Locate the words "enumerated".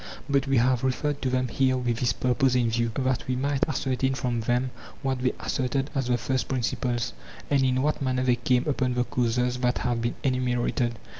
10.23-10.97